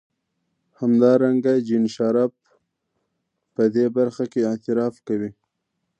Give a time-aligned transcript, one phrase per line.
[0.79, 2.33] همدارنګه جین شارپ
[3.55, 5.31] په دې برخه کې اعتراف کوي.